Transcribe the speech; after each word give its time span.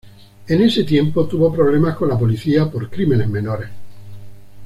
En 0.47 0.61
ese 0.63 0.83
tiempo 0.83 1.27
tuvo 1.27 1.53
problemas 1.53 1.95
con 1.95 2.09
la 2.09 2.17
policía 2.17 2.67
por 2.71 2.89
crímenes 2.89 3.29
menores. 3.29 3.69